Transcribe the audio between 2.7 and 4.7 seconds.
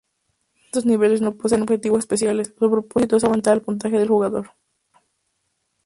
propósito es aumentar el puntaje del jugador.